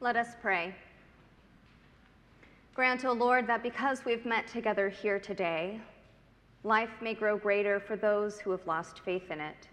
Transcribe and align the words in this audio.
Let 0.00 0.14
us 0.14 0.28
pray. 0.40 0.76
Grant, 2.72 3.04
O 3.04 3.10
Lord, 3.10 3.48
that 3.48 3.64
because 3.64 4.04
we've 4.04 4.24
met 4.24 4.46
together 4.46 4.88
here 4.88 5.18
today, 5.18 5.80
life 6.62 6.92
may 7.02 7.14
grow 7.14 7.36
greater 7.36 7.80
for 7.80 7.96
those 7.96 8.38
who 8.38 8.52
have 8.52 8.64
lost 8.64 9.00
faith 9.00 9.32
in 9.32 9.40
it, 9.40 9.68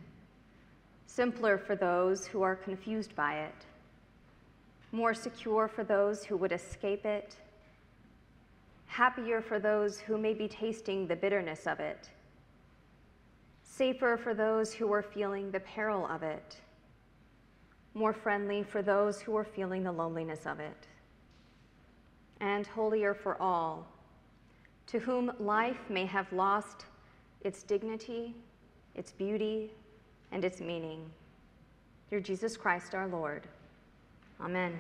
simpler 1.06 1.60
for 1.60 1.76
those 1.76 2.26
who 2.26 2.42
are 2.42 2.56
confused 2.56 3.16
by 3.16 3.36
it, 3.42 3.66
more 4.92 5.14
secure 5.14 5.68
for 5.68 5.84
those 5.84 6.26
who 6.26 6.38
would 6.38 6.52
escape 6.52 7.06
it, 7.06 7.36
happier 8.88 9.44
for 9.44 9.60
those 9.60 10.00
who 10.00 10.18
may 10.18 10.34
be 10.34 10.48
tasting 10.48 11.06
the 11.06 11.16
bitterness 11.16 11.68
of 11.68 11.80
it, 11.80 12.10
safer 13.62 14.18
for 14.18 14.34
those 14.34 14.74
who 14.74 14.92
are 14.92 15.04
feeling 15.04 15.52
the 15.52 15.60
peril 15.60 16.08
of 16.08 16.24
it 16.24 16.62
more 17.96 18.14
friendly 18.14 18.62
for 18.62 18.82
those 18.82 19.22
who 19.22 19.36
are 19.36 19.46
feeling 19.46 19.84
the 19.84 19.92
loneliness 19.92 20.46
of 20.46 20.60
it, 20.60 20.88
and 22.42 22.68
holier 22.68 23.14
for 23.14 23.42
all, 23.42 23.88
to 24.86 25.00
whom 25.00 25.32
life 25.40 25.90
may 25.90 26.06
have 26.06 26.32
lost 26.32 26.86
its 27.42 27.64
dignity, 27.64 28.36
its 28.94 29.12
beauty, 29.12 29.72
and 30.32 30.44
its 30.44 30.60
meaning. 30.60 31.10
Through 32.10 32.22
Jesus 32.22 32.58
Christ 32.58 32.94
our 32.94 33.08
Lord. 33.08 33.48
Amen. 34.42 34.78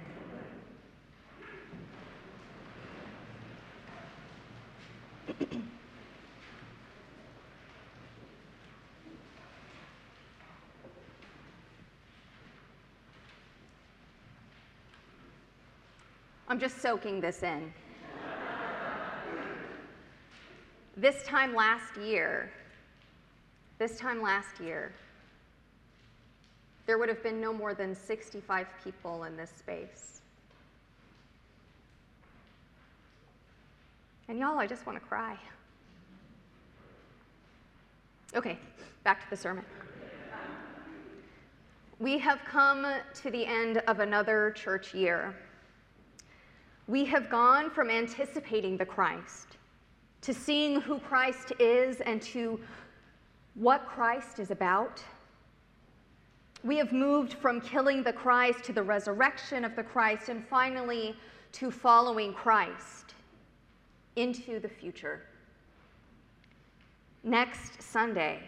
I'm 16.55 16.61
just 16.61 16.81
soaking 16.81 17.19
this 17.19 17.43
in. 17.43 17.73
this 20.95 21.21
time 21.23 21.53
last 21.53 21.97
year, 21.97 22.49
this 23.77 23.99
time 23.99 24.21
last 24.21 24.61
year, 24.61 24.93
there 26.85 26.97
would 26.97 27.09
have 27.09 27.21
been 27.21 27.41
no 27.41 27.51
more 27.51 27.73
than 27.73 27.93
65 27.93 28.67
people 28.85 29.25
in 29.25 29.35
this 29.35 29.49
space. 29.49 30.21
And 34.29 34.39
y'all, 34.39 34.57
I 34.57 34.65
just 34.65 34.85
want 34.85 34.97
to 34.97 35.05
cry. 35.05 35.35
Okay, 38.33 38.57
back 39.03 39.21
to 39.25 39.29
the 39.29 39.35
sermon. 39.35 39.65
We 41.99 42.17
have 42.19 42.39
come 42.45 42.87
to 43.13 43.29
the 43.29 43.45
end 43.45 43.79
of 43.87 43.99
another 43.99 44.51
church 44.51 44.93
year. 44.93 45.35
We 46.87 47.03
have 47.05 47.29
gone 47.29 47.69
from 47.71 47.89
anticipating 47.89 48.77
the 48.77 48.85
Christ 48.85 49.57
to 50.21 50.33
seeing 50.33 50.81
who 50.81 50.99
Christ 50.99 51.51
is 51.59 52.01
and 52.01 52.21
to 52.23 52.59
what 53.55 53.87
Christ 53.87 54.39
is 54.39 54.51
about. 54.51 55.03
We 56.63 56.77
have 56.77 56.91
moved 56.91 57.33
from 57.33 57.61
killing 57.61 58.03
the 58.03 58.13
Christ 58.13 58.63
to 58.65 58.73
the 58.73 58.83
resurrection 58.83 59.63
of 59.63 59.75
the 59.75 59.83
Christ 59.83 60.29
and 60.29 60.45
finally 60.47 61.15
to 61.53 61.71
following 61.71 62.33
Christ 62.33 63.13
into 64.15 64.59
the 64.59 64.67
future. 64.67 65.21
Next 67.23 67.81
Sunday, 67.81 68.41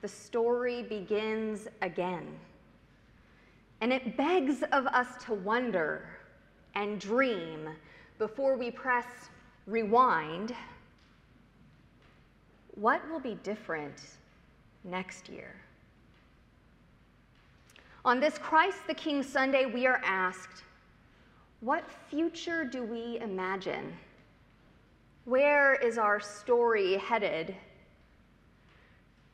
the 0.00 0.08
story 0.08 0.82
begins 0.82 1.68
again. 1.82 2.26
And 3.80 3.92
it 3.92 4.16
begs 4.16 4.62
of 4.72 4.86
us 4.86 5.22
to 5.24 5.34
wonder 5.34 6.06
and 6.74 7.00
dream 7.00 7.68
before 8.18 8.56
we 8.56 8.70
press 8.70 9.06
rewind, 9.66 10.54
what 12.74 13.08
will 13.10 13.20
be 13.20 13.34
different 13.42 14.00
next 14.84 15.28
year? 15.28 15.54
On 18.04 18.18
this 18.18 18.38
Christ 18.38 18.78
the 18.86 18.94
King 18.94 19.22
Sunday, 19.22 19.66
we 19.66 19.86
are 19.86 20.00
asked, 20.04 20.64
what 21.60 21.84
future 22.08 22.64
do 22.64 22.82
we 22.82 23.20
imagine? 23.20 23.92
Where 25.24 25.74
is 25.76 25.98
our 25.98 26.18
story 26.18 26.96
headed? 26.96 27.54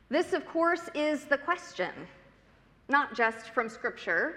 This, 0.09 0.33
of 0.33 0.45
course, 0.45 0.89
is 0.93 1.25
the 1.25 1.37
question, 1.37 1.91
not 2.87 3.15
just 3.15 3.49
from 3.49 3.69
Scripture, 3.69 4.35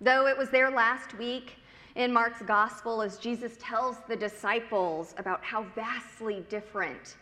though 0.00 0.26
it 0.26 0.36
was 0.36 0.48
there 0.48 0.70
last 0.70 1.18
week 1.18 1.56
in 1.98 2.12
Mark's 2.12 2.42
gospel 2.42 3.02
as 3.02 3.18
Jesus 3.18 3.54
tells 3.58 3.96
the 4.06 4.14
disciples 4.14 5.14
about 5.18 5.42
how 5.42 5.64
vastly 5.74 6.44
different 6.48 7.16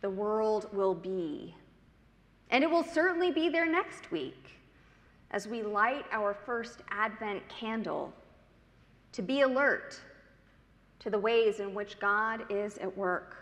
the 0.00 0.08
world 0.08 0.66
will 0.72 0.94
be. 0.94 1.54
And 2.50 2.64
it 2.64 2.70
will 2.70 2.82
certainly 2.82 3.30
be 3.30 3.50
there 3.50 3.70
next 3.70 4.10
week 4.10 4.48
as 5.30 5.46
we 5.46 5.62
light 5.62 6.06
our 6.10 6.32
first 6.32 6.80
Advent 6.90 7.46
candle 7.50 8.14
to 9.12 9.20
be 9.20 9.42
alert 9.42 10.00
to 11.00 11.10
the 11.10 11.18
ways 11.18 11.60
in 11.60 11.74
which 11.74 11.98
God 11.98 12.50
is 12.50 12.78
at 12.78 12.96
work. 12.96 13.36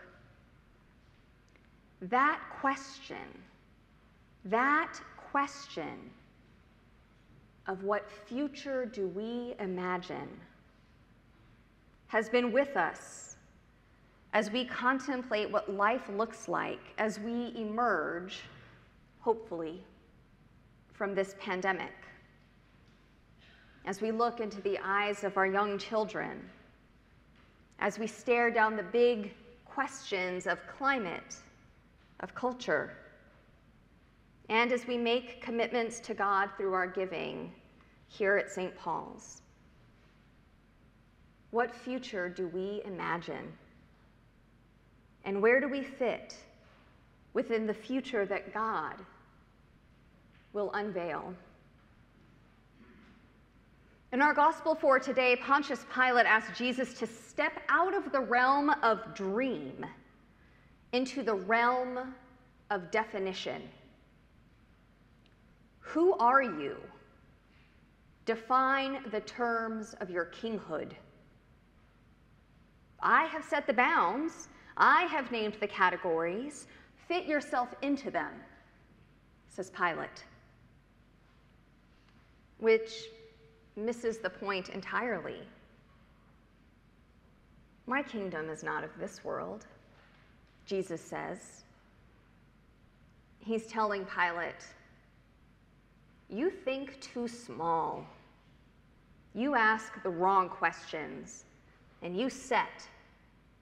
That 2.01 2.41
question, 2.59 3.15
that 4.43 4.99
question 5.31 6.09
of 7.67 7.83
what 7.83 8.11
future 8.27 8.85
do 8.85 9.07
we 9.07 9.55
imagine 9.59 10.27
has 12.13 12.29
been 12.29 12.51
with 12.51 12.77
us 12.77 13.37
as 14.33 14.51
we 14.51 14.63
contemplate 14.63 15.49
what 15.49 15.67
life 15.73 16.09
looks 16.09 16.47
like 16.47 16.93
as 16.99 17.19
we 17.19 17.51
emerge, 17.55 18.41
hopefully, 19.19 19.83
from 20.93 21.15
this 21.15 21.33
pandemic. 21.39 21.95
As 23.85 23.99
we 23.99 24.11
look 24.11 24.41
into 24.41 24.61
the 24.61 24.77
eyes 24.83 25.23
of 25.23 25.37
our 25.37 25.47
young 25.47 25.79
children, 25.79 26.39
as 27.79 27.97
we 27.97 28.05
stare 28.05 28.51
down 28.51 28.75
the 28.75 28.83
big 28.83 29.33
questions 29.65 30.45
of 30.45 30.59
climate, 30.67 31.37
of 32.19 32.35
culture, 32.35 32.95
and 34.49 34.71
as 34.71 34.85
we 34.85 34.99
make 34.99 35.41
commitments 35.41 35.99
to 36.01 36.13
God 36.13 36.51
through 36.57 36.73
our 36.73 36.85
giving 36.85 37.51
here 38.07 38.37
at 38.37 38.51
St. 38.51 38.75
Paul's. 38.75 39.42
What 41.53 41.75
future 41.75 42.29
do 42.29 42.47
we 42.47 42.81
imagine? 42.83 43.53
And 45.23 45.39
where 45.39 45.59
do 45.59 45.67
we 45.67 45.83
fit 45.83 46.35
within 47.35 47.67
the 47.67 47.73
future 47.75 48.25
that 48.25 48.51
God 48.55 48.95
will 50.51 50.71
unveil? 50.71 51.31
In 54.13 54.19
our 54.19 54.33
gospel 54.33 54.73
for 54.73 54.97
today, 54.97 55.35
Pontius 55.35 55.85
Pilate 55.93 56.25
asked 56.25 56.57
Jesus 56.57 56.95
to 56.95 57.05
step 57.05 57.61
out 57.69 57.93
of 57.93 58.11
the 58.11 58.21
realm 58.21 58.71
of 58.81 59.13
dream 59.13 59.85
into 60.91 61.21
the 61.21 61.35
realm 61.35 62.15
of 62.71 62.89
definition. 62.89 63.61
Who 65.81 66.17
are 66.17 66.41
you? 66.41 66.77
Define 68.25 69.03
the 69.11 69.21
terms 69.21 69.93
of 69.99 70.09
your 70.09 70.25
kinghood. 70.25 70.95
I 73.03 73.25
have 73.25 73.43
set 73.43 73.67
the 73.67 73.73
bounds, 73.73 74.47
I 74.77 75.03
have 75.03 75.29
named 75.29 75.57
the 75.59 75.67
categories. 75.67 76.67
Fit 77.07 77.25
yourself 77.25 77.75
into 77.81 78.09
them, 78.09 78.31
says 79.49 79.69
Pilate, 79.69 80.23
which 82.59 83.03
misses 83.75 84.19
the 84.19 84.29
point 84.29 84.69
entirely. 84.69 85.41
My 87.87 88.01
kingdom 88.01 88.49
is 88.49 88.63
not 88.63 88.85
of 88.85 88.91
this 88.97 89.25
world, 89.25 89.65
Jesus 90.65 91.01
says. 91.01 91.65
He's 93.39 93.67
telling 93.67 94.05
Pilate, 94.05 94.65
You 96.29 96.49
think 96.49 97.01
too 97.01 97.27
small. 97.27 98.05
You 99.35 99.55
ask 99.55 100.01
the 100.03 100.09
wrong 100.09 100.47
questions, 100.47 101.43
and 102.01 102.17
you 102.17 102.29
set 102.29 102.87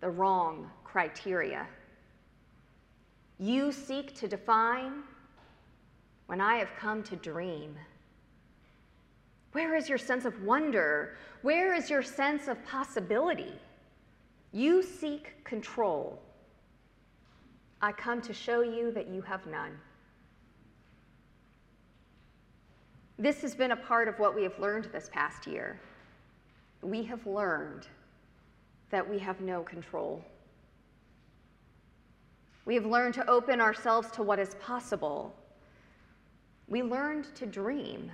the 0.02 0.10
wrong 0.10 0.70
criteria. 0.84 1.68
You 3.40 3.72
seek 3.72 4.14
to 4.16 4.28
define 4.28 5.04
when 6.26 6.42
I 6.42 6.56
have 6.56 6.70
come 6.78 7.04
to 7.04 7.16
dream. 7.16 7.76
Where 9.54 9.76
is 9.76 9.90
your 9.90 9.98
sense 9.98 10.26
of 10.26 10.44
wonder? 10.44 11.18
Where 11.42 11.74
is 11.74 11.90
your 11.90 12.02
sense 12.02 12.48
of 12.48 12.64
possibility? 12.66 13.54
You 14.52 14.84
seek 14.84 15.44
control. 15.44 16.22
I 17.82 17.92
come 17.92 18.22
to 18.22 18.34
show 18.34 18.62
you 18.62 18.92
that 18.92 19.08
you 19.08 19.22
have 19.22 19.46
none. 19.48 19.78
This 23.18 23.42
has 23.42 23.54
been 23.54 23.72
a 23.72 23.76
part 23.76 24.08
of 24.08 24.18
what 24.20 24.36
we 24.36 24.44
have 24.44 24.58
learned 24.60 24.86
this 24.86 25.10
past 25.12 25.46
year. 25.46 25.80
we 26.82 27.04
have 27.04 27.28
learned 27.28 27.88
that 28.92 29.08
we 29.08 29.18
have 29.20 29.42
no 29.42 29.64
control. 29.64 30.24
We 32.66 32.76
have 32.76 32.86
learned 32.86 33.16
to 33.16 33.30
open 33.30 33.60
ourselves 33.60 34.12
to 34.12 34.24
what 34.24 34.40
is 34.40 34.56
possible. 34.56 35.36
We 36.68 36.84
learned 36.84 37.34
to 37.36 37.46
dream. 37.46 38.12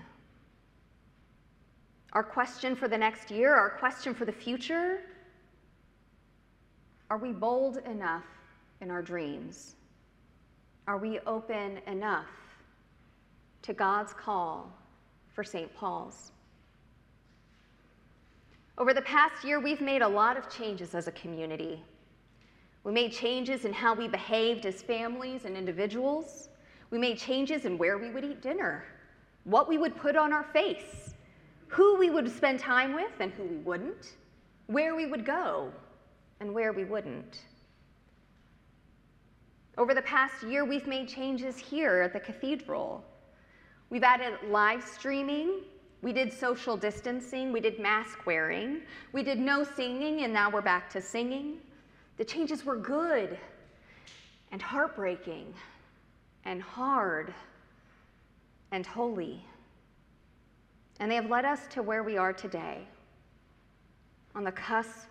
Our 2.13 2.23
question 2.23 2.75
for 2.75 2.87
the 2.87 2.97
next 2.97 3.29
year, 3.29 3.53
our 3.53 3.69
question 3.69 4.13
for 4.13 4.25
the 4.25 4.31
future 4.31 5.01
are 7.09 7.17
we 7.17 7.31
bold 7.31 7.77
enough 7.77 8.25
in 8.81 8.91
our 8.91 9.01
dreams? 9.01 9.75
Are 10.87 10.97
we 10.97 11.19
open 11.19 11.79
enough 11.87 12.27
to 13.61 13.73
God's 13.73 14.13
call 14.13 14.69
for 15.33 15.43
St. 15.43 15.73
Paul's? 15.73 16.31
Over 18.77 18.93
the 18.93 19.01
past 19.01 19.43
year, 19.43 19.59
we've 19.59 19.81
made 19.81 20.03
a 20.03 20.07
lot 20.07 20.37
of 20.37 20.49
changes 20.49 20.93
as 20.93 21.07
a 21.07 21.11
community. 21.13 21.83
We 22.83 22.91
made 22.91 23.11
changes 23.11 23.65
in 23.65 23.73
how 23.73 23.95
we 23.95 24.07
behaved 24.07 24.67
as 24.67 24.83
families 24.83 25.45
and 25.45 25.57
individuals. 25.57 26.49
We 26.91 26.99
made 26.99 27.17
changes 27.17 27.65
in 27.65 27.77
where 27.77 27.97
we 27.97 28.11
would 28.11 28.23
eat 28.23 28.41
dinner, 28.41 28.85
what 29.45 29.67
we 29.67 29.79
would 29.79 29.97
put 29.97 30.15
on 30.15 30.31
our 30.31 30.43
face, 30.43 31.15
who 31.67 31.97
we 31.97 32.11
would 32.11 32.29
spend 32.31 32.59
time 32.59 32.93
with 32.93 33.11
and 33.19 33.31
who 33.33 33.43
we 33.43 33.57
wouldn't, 33.57 34.13
where 34.67 34.95
we 34.95 35.07
would 35.07 35.25
go 35.25 35.71
and 36.39 36.53
where 36.53 36.71
we 36.71 36.83
wouldn't. 36.83 37.39
Over 39.77 39.95
the 39.95 40.03
past 40.03 40.43
year, 40.43 40.65
we've 40.65 40.87
made 40.87 41.07
changes 41.07 41.57
here 41.57 42.01
at 42.01 42.13
the 42.13 42.19
cathedral. 42.19 43.03
We've 43.89 44.03
added 44.03 44.33
live 44.49 44.83
streaming. 44.83 45.61
We 46.07 46.13
did 46.13 46.31
social 46.31 46.77
distancing. 46.77 47.51
We 47.51 47.59
did 47.59 47.79
mask 47.79 48.25
wearing. 48.25 48.79
We 49.11 49.23
did 49.23 49.39
no 49.39 49.65
singing, 49.65 50.21
and 50.21 50.31
now 50.31 50.49
we're 50.49 50.61
back 50.61 50.89
to 50.91 51.01
singing. 51.01 51.57
The 52.15 52.23
changes 52.23 52.63
were 52.63 52.77
good 52.77 53.37
and 54.53 54.61
heartbreaking 54.61 55.53
and 56.45 56.61
hard 56.61 57.33
and 58.71 58.85
holy. 58.85 59.43
And 61.01 61.11
they 61.11 61.15
have 61.15 61.29
led 61.29 61.43
us 61.43 61.67
to 61.71 61.83
where 61.83 62.03
we 62.03 62.15
are 62.15 62.31
today, 62.31 62.87
on 64.33 64.45
the 64.45 64.53
cusp 64.53 65.09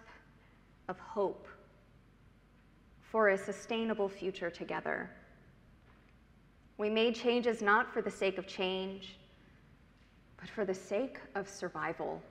of 0.88 0.98
hope 0.98 1.46
for 3.02 3.28
a 3.28 3.37
sustainable 3.37 4.08
future 4.08 4.48
together. 4.48 5.10
We 6.78 6.88
made 6.88 7.14
changes 7.14 7.60
not 7.60 7.93
for 7.93 8.00
the 8.00 8.10
sake 8.10 8.38
of 8.38 8.46
change, 8.46 9.19
but 10.46 10.54
for 10.54 10.64
the 10.64 10.75
sake 10.75 11.19
of 11.34 11.48
survival. 11.48 12.22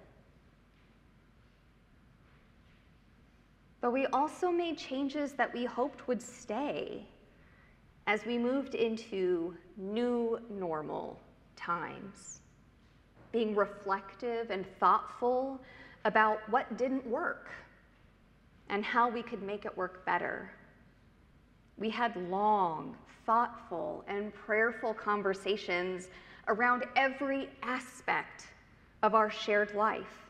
But 3.81 3.91
we 3.91 4.05
also 4.07 4.51
made 4.51 4.77
changes 4.77 5.33
that 5.33 5.53
we 5.53 5.65
hoped 5.65 6.07
would 6.07 6.21
stay 6.21 7.05
as 8.07 8.25
we 8.25 8.37
moved 8.37 8.73
into 8.73 9.55
new 9.77 10.39
normal 10.49 11.19
times, 11.55 12.39
being 13.31 13.53
reflective 13.53 14.49
and 14.49 14.65
thoughtful 14.79 15.59
about 16.05 16.39
what 16.49 16.77
didn't 16.77 17.05
work 17.05 17.49
and 18.69 18.85
how 18.85 19.09
we 19.09 19.23
could 19.23 19.43
make 19.43 19.65
it 19.65 19.75
work 19.75 20.05
better. 20.05 20.49
We 21.77 21.89
had 21.89 22.15
long, 22.29 22.95
thoughtful, 23.25 24.05
and 24.07 24.33
prayerful 24.33 24.93
conversations 24.93 26.07
around 26.47 26.85
every 26.95 27.49
aspect 27.63 28.47
of 29.03 29.15
our 29.15 29.29
shared 29.29 29.73
life 29.75 30.29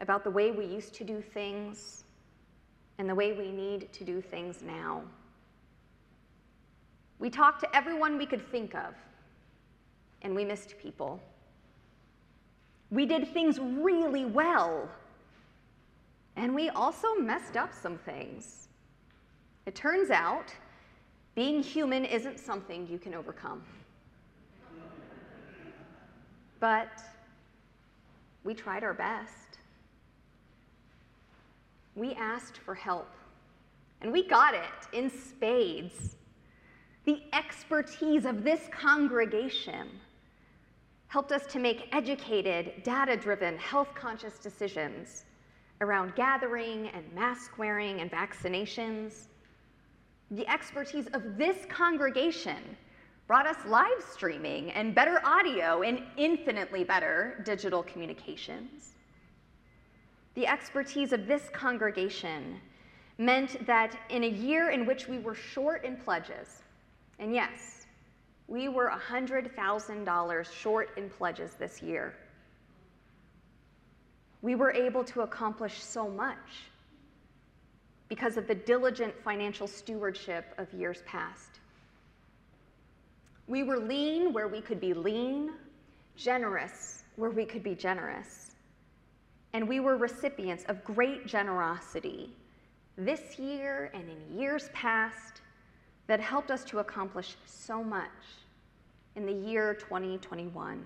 about 0.00 0.24
the 0.24 0.30
way 0.30 0.50
we 0.50 0.64
used 0.64 0.94
to 0.94 1.04
do 1.04 1.20
things 1.20 2.04
and 2.98 3.08
the 3.08 3.14
way 3.14 3.32
we 3.32 3.50
need 3.50 3.92
to 3.92 4.04
do 4.04 4.20
things 4.20 4.62
now. 4.62 5.02
We 7.18 7.30
talked 7.30 7.60
to 7.60 7.76
everyone 7.76 8.18
we 8.18 8.26
could 8.26 8.46
think 8.50 8.74
of, 8.74 8.94
and 10.22 10.34
we 10.34 10.44
missed 10.44 10.76
people. 10.78 11.20
We 12.90 13.06
did 13.06 13.28
things 13.32 13.58
really 13.60 14.24
well, 14.24 14.88
and 16.36 16.54
we 16.54 16.68
also 16.70 17.14
messed 17.14 17.56
up 17.56 17.72
some 17.72 17.96
things. 17.98 18.68
It 19.66 19.74
turns 19.74 20.10
out 20.10 20.52
being 21.34 21.62
human 21.62 22.04
isn't 22.04 22.38
something 22.38 22.86
you 22.88 22.98
can 22.98 23.14
overcome. 23.14 23.62
But 26.62 27.02
we 28.44 28.54
tried 28.54 28.84
our 28.84 28.94
best. 28.94 29.58
We 31.96 32.14
asked 32.14 32.58
for 32.58 32.72
help, 32.72 33.10
and 34.00 34.12
we 34.12 34.28
got 34.28 34.54
it 34.54 34.96
in 34.96 35.10
spades. 35.10 36.14
The 37.04 37.20
expertise 37.32 38.26
of 38.26 38.44
this 38.44 38.68
congregation 38.70 39.88
helped 41.08 41.32
us 41.32 41.46
to 41.46 41.58
make 41.58 41.88
educated, 41.90 42.84
data 42.84 43.16
driven, 43.16 43.58
health 43.58 43.92
conscious 43.96 44.38
decisions 44.38 45.24
around 45.80 46.14
gathering 46.14 46.90
and 46.94 47.12
mask 47.12 47.58
wearing 47.58 48.00
and 48.00 48.08
vaccinations. 48.08 49.26
The 50.30 50.48
expertise 50.48 51.08
of 51.12 51.36
this 51.36 51.66
congregation 51.68 52.76
brought 53.26 53.46
us 53.46 53.56
live 53.66 54.02
streaming 54.10 54.70
and 54.72 54.94
better 54.94 55.20
audio 55.24 55.82
and 55.82 56.02
infinitely 56.16 56.84
better 56.84 57.40
digital 57.44 57.82
communications. 57.82 58.94
The 60.34 60.46
expertise 60.46 61.12
of 61.12 61.26
this 61.26 61.48
congregation 61.52 62.60
meant 63.18 63.64
that 63.66 63.96
in 64.08 64.24
a 64.24 64.28
year 64.28 64.70
in 64.70 64.86
which 64.86 65.08
we 65.08 65.18
were 65.18 65.34
short 65.34 65.84
in 65.84 65.96
pledges, 65.96 66.62
and 67.18 67.34
yes, 67.34 67.86
we 68.48 68.68
were 68.68 68.90
$100,000 68.90 70.52
short 70.52 70.90
in 70.96 71.08
pledges 71.08 71.54
this 71.54 71.82
year, 71.82 72.14
we 74.42 74.56
were 74.56 74.72
able 74.72 75.04
to 75.04 75.20
accomplish 75.20 75.82
so 75.82 76.08
much 76.08 76.66
because 78.08 78.36
of 78.36 78.46
the 78.46 78.54
diligent 78.54 79.14
financial 79.22 79.66
stewardship 79.66 80.44
of 80.58 80.72
years 80.74 81.02
past. 81.06 81.60
We 83.46 83.62
were 83.62 83.78
lean 83.78 84.32
where 84.32 84.48
we 84.48 84.60
could 84.60 84.80
be 84.80 84.94
lean, 84.94 85.52
generous 86.16 87.04
where 87.16 87.30
we 87.30 87.44
could 87.44 87.62
be 87.62 87.74
generous. 87.74 88.52
And 89.52 89.68
we 89.68 89.80
were 89.80 89.96
recipients 89.96 90.64
of 90.64 90.82
great 90.84 91.26
generosity 91.26 92.34
this 92.96 93.38
year 93.38 93.90
and 93.94 94.04
in 94.08 94.38
years 94.38 94.68
past 94.72 95.40
that 96.06 96.20
helped 96.20 96.50
us 96.50 96.64
to 96.64 96.78
accomplish 96.78 97.36
so 97.46 97.82
much 97.82 98.10
in 99.16 99.26
the 99.26 99.32
year 99.32 99.74
2021. 99.74 100.84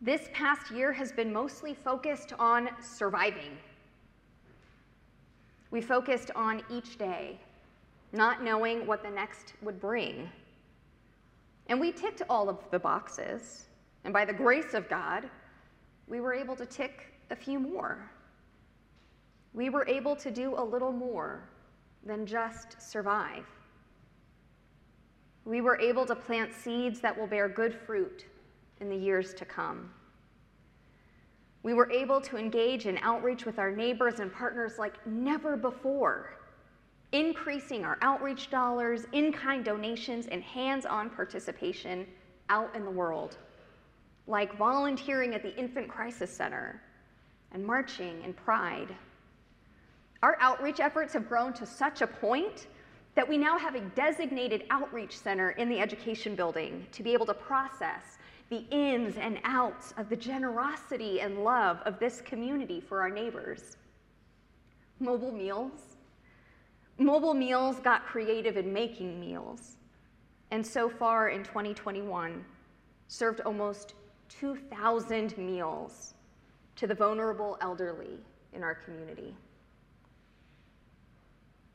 This 0.00 0.28
past 0.32 0.70
year 0.70 0.92
has 0.92 1.12
been 1.12 1.32
mostly 1.32 1.74
focused 1.74 2.32
on 2.38 2.70
surviving. 2.82 3.56
We 5.70 5.80
focused 5.80 6.30
on 6.34 6.62
each 6.70 6.98
day, 6.98 7.38
not 8.12 8.42
knowing 8.42 8.86
what 8.86 9.02
the 9.02 9.10
next 9.10 9.54
would 9.62 9.80
bring. 9.80 10.30
And 11.68 11.80
we 11.80 11.92
ticked 11.92 12.22
all 12.28 12.48
of 12.48 12.58
the 12.70 12.78
boxes, 12.78 13.66
and 14.04 14.12
by 14.12 14.24
the 14.24 14.32
grace 14.32 14.74
of 14.74 14.88
God, 14.88 15.28
we 16.06 16.20
were 16.20 16.34
able 16.34 16.56
to 16.56 16.66
tick 16.66 17.12
a 17.30 17.36
few 17.36 17.58
more. 17.58 18.10
We 19.54 19.70
were 19.70 19.86
able 19.86 20.16
to 20.16 20.30
do 20.30 20.54
a 20.56 20.64
little 20.64 20.92
more 20.92 21.48
than 22.04 22.26
just 22.26 22.80
survive. 22.80 23.46
We 25.44 25.60
were 25.60 25.78
able 25.80 26.06
to 26.06 26.14
plant 26.14 26.52
seeds 26.54 27.00
that 27.00 27.18
will 27.18 27.26
bear 27.26 27.48
good 27.48 27.74
fruit 27.74 28.26
in 28.80 28.88
the 28.88 28.96
years 28.96 29.34
to 29.34 29.44
come. 29.44 29.90
We 31.62 31.74
were 31.74 31.90
able 31.90 32.20
to 32.22 32.36
engage 32.36 32.86
in 32.86 32.98
outreach 32.98 33.44
with 33.44 33.58
our 33.58 33.70
neighbors 33.70 34.20
and 34.20 34.32
partners 34.32 34.78
like 34.78 35.04
never 35.06 35.56
before, 35.56 36.38
increasing 37.12 37.84
our 37.84 37.98
outreach 38.02 38.50
dollars, 38.50 39.06
in 39.12 39.32
kind 39.32 39.64
donations, 39.64 40.26
and 40.26 40.42
hands 40.42 40.86
on 40.86 41.10
participation 41.10 42.06
out 42.48 42.74
in 42.74 42.84
the 42.84 42.90
world, 42.90 43.36
like 44.26 44.56
volunteering 44.56 45.34
at 45.34 45.42
the 45.42 45.54
Infant 45.56 45.88
Crisis 45.88 46.30
Center 46.30 46.80
and 47.52 47.64
marching 47.64 48.22
in 48.22 48.32
Pride. 48.32 48.94
Our 50.22 50.36
outreach 50.40 50.80
efforts 50.80 51.12
have 51.12 51.28
grown 51.28 51.52
to 51.54 51.66
such 51.66 52.00
a 52.00 52.06
point 52.06 52.66
that 53.14 53.28
we 53.28 53.36
now 53.36 53.58
have 53.58 53.74
a 53.74 53.80
designated 53.80 54.64
outreach 54.70 55.18
center 55.18 55.50
in 55.50 55.68
the 55.68 55.80
education 55.80 56.34
building 56.34 56.86
to 56.92 57.02
be 57.02 57.12
able 57.12 57.26
to 57.26 57.34
process 57.34 58.18
the 58.48 58.64
ins 58.70 59.16
and 59.16 59.38
outs 59.44 59.92
of 59.96 60.08
the 60.08 60.16
generosity 60.16 61.20
and 61.20 61.44
love 61.44 61.78
of 61.84 61.98
this 61.98 62.20
community 62.22 62.80
for 62.80 63.00
our 63.00 63.10
neighbors. 63.10 63.76
Mobile 65.00 65.32
meals. 65.32 65.96
Mobile 66.98 67.34
meals 67.34 67.80
got 67.80 68.04
creative 68.06 68.56
in 68.56 68.72
making 68.72 69.18
meals, 69.18 69.76
and 70.50 70.64
so 70.66 70.88
far 70.88 71.30
in 71.30 71.42
2021, 71.42 72.44
served 73.08 73.40
almost 73.40 73.94
2,000 74.28 75.36
meals 75.36 76.14
to 76.76 76.86
the 76.86 76.94
vulnerable 76.94 77.58
elderly 77.60 78.18
in 78.52 78.62
our 78.62 78.74
community. 78.74 79.34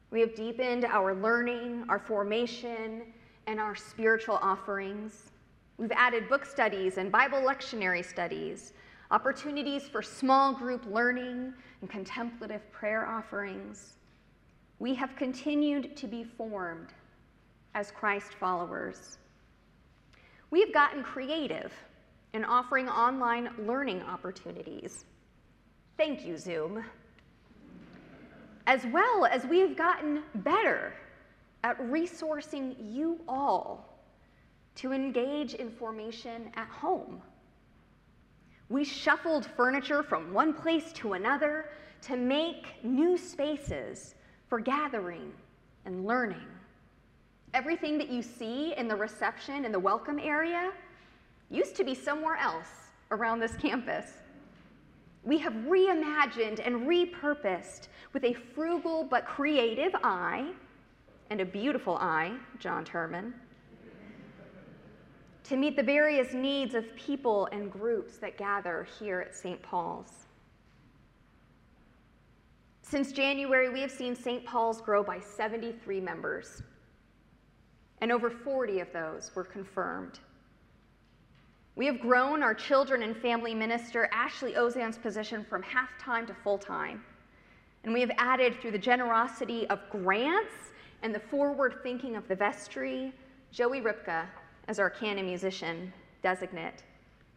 We 0.10 0.22
have 0.22 0.36
deepened 0.36 0.86
our 0.86 1.14
learning, 1.14 1.86
our 1.90 2.00
formation, 2.00 3.02
and 3.46 3.60
our 3.60 3.76
spiritual 3.76 4.40
offerings. 4.42 5.32
We've 5.78 5.92
added 5.92 6.30
book 6.30 6.46
studies 6.46 6.98
and 6.98 7.12
Bible 7.12 7.40
lectionary 7.40 8.06
studies, 8.06 8.74
opportunities 9.12 9.84
for 9.88 10.02
small 10.02 10.54
group 10.54 10.86
learning 10.90 11.54
and 11.82 11.90
contemplative 11.90 12.72
prayer 12.72 13.06
offerings. 13.06 13.97
We 14.80 14.94
have 14.96 15.16
continued 15.16 15.98
to 15.98 16.08
be 16.08 16.24
formed 16.24 16.90
as 17.74 17.92
Christ 17.92 18.34
followers. 18.40 19.18
We 20.52 20.62
have 20.62 20.74
gotten 20.74 21.04
creative 21.04 21.74
in 22.34 22.46
offering 22.46 22.88
online 22.88 23.50
learning 23.66 24.04
opportunities. 24.04 25.06
Thank 25.98 26.26
you, 26.26 26.38
Zoom. 26.38 26.84
As 28.68 28.86
well 28.92 29.26
as 29.26 29.46
we 29.46 29.60
have 29.60 29.76
gotten 29.76 30.24
better 30.36 30.94
at 31.64 31.80
resourcing 31.80 32.76
you 32.80 33.20
all 33.28 33.98
to 34.76 34.92
engage 34.92 35.56
in 35.56 35.72
formation 35.72 36.52
at 36.56 36.68
home. 36.68 37.22
We 38.70 38.84
shuffled 38.84 39.46
furniture 39.46 40.04
from 40.04 40.34
one 40.34 40.54
place 40.54 40.92
to 40.94 41.14
another 41.14 41.70
to 42.04 42.16
make 42.16 42.84
new 42.84 43.18
spaces 43.18 44.14
for 44.48 44.60
gathering 44.60 45.32
and 45.86 46.06
learning. 46.06 46.46
Everything 47.54 47.98
that 47.98 48.10
you 48.10 48.22
see 48.22 48.74
in 48.76 48.88
the 48.88 48.96
reception 48.96 49.66
and 49.66 49.74
the 49.74 49.80
welcome 49.80 50.20
area 50.20 50.72
used 51.50 51.76
to 51.76 51.84
be 51.84 51.96
somewhere 51.96 52.36
else 52.36 52.92
around 53.12 53.40
this 53.40 53.56
campus. 53.56 54.06
We 55.24 55.38
have 55.40 55.54
reimagined 55.54 56.66
and 56.66 56.88
repurposed 56.88 57.88
with 58.14 58.24
a 58.24 58.34
frugal 58.34 59.08
but 59.10 59.26
creative 59.26 59.94
eye 60.04 60.52
and 61.30 61.42
a 61.42 61.46
beautiful 61.46 61.98
eye, 61.98 62.34
John 62.60 62.86
Turman, 62.86 63.34
to 65.44 65.58
meet 65.58 65.76
the 65.76 65.84
various 65.84 66.34
needs 66.34 66.76
of 66.76 66.94
people 66.96 67.48
and 67.52 67.72
groups 67.72 68.18
that 68.18 68.38
gather 68.38 68.88
here 69.00 69.22
at 69.22 69.36
St. 69.36 69.62
Paul's. 69.62 70.27
Since 72.90 73.12
January, 73.12 73.68
we 73.68 73.82
have 73.82 73.92
seen 73.92 74.16
St. 74.16 74.46
Paul's 74.46 74.80
grow 74.80 75.04
by 75.04 75.20
73 75.20 76.00
members, 76.00 76.64
and 78.00 78.14
over 78.14 78.30
40 78.30 78.80
of 78.80 78.94
those 78.94 79.30
were 79.36 79.44
confirmed. 79.44 80.20
We 81.76 81.86
have 81.86 82.00
grown 82.00 82.42
our 82.42 82.54
children 82.54 83.04
and 83.04 83.18
family 83.18 83.54
minister, 83.54 84.08
Ashley 84.14 84.56
Ozan's 84.56 84.98
position 84.98 85.46
from 85.50 85.64
half 85.64 85.90
time 86.00 86.26
to 86.28 86.34
full 86.34 86.58
time. 86.58 87.04
And 87.84 87.94
we 87.94 88.00
have 88.00 88.12
added, 88.18 88.62
through 88.62 88.72
the 88.72 88.78
generosity 88.78 89.68
of 89.68 89.82
grants 89.90 90.72
and 91.04 91.14
the 91.14 91.20
forward 91.20 91.80
thinking 91.84 92.16
of 92.16 92.26
the 92.30 92.36
vestry, 92.36 93.12
Joey 93.52 93.82
Ripka 93.82 94.28
as 94.70 94.80
our 94.80 94.90
canon 94.90 95.26
musician 95.26 95.92
designate. 96.24 96.84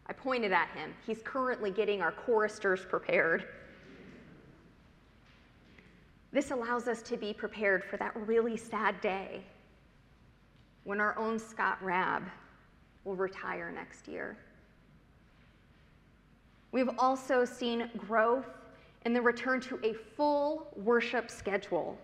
I 0.07 0.13
pointed 0.13 0.53
at 0.53 0.69
him. 0.69 0.93
He's 1.05 1.21
currently 1.21 1.71
getting 1.71 2.01
our 2.01 2.13
choristers 2.13 2.85
prepared. 2.85 3.49
This 6.31 6.51
allows 6.51 6.87
us 6.87 7.01
to 7.03 7.17
be 7.17 7.33
prepared 7.33 7.83
for 7.83 7.97
that 7.97 8.15
really 8.15 8.55
sad 8.55 8.99
day 9.01 9.41
when 10.83 10.99
our 10.99 11.17
own 11.17 11.37
Scott 11.37 11.77
Rabb 11.83 12.23
will 13.03 13.15
retire 13.15 13.71
next 13.71 14.07
year. 14.07 14.37
We've 16.71 16.89
also 16.97 17.43
seen 17.43 17.89
growth 17.97 18.47
in 19.05 19.13
the 19.13 19.21
return 19.21 19.59
to 19.61 19.79
a 19.83 19.93
full 19.93 20.67
worship 20.77 21.29
schedule. 21.29 21.97